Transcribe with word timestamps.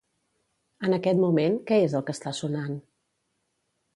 En 0.87 0.95
aquest 0.97 1.19
moment 1.25 1.59
què 1.71 1.77
és 1.89 1.95
el 1.99 2.05
que 2.09 2.17
està 2.17 2.35
sonant? 2.39 2.81